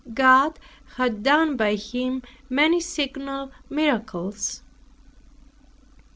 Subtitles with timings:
[0.15, 0.57] God
[0.95, 4.63] had done by him many signal miracles.